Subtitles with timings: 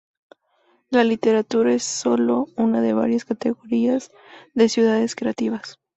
[0.89, 4.09] La literatura es sólo una de varias categorías
[4.55, 5.77] de Ciudades Creativas.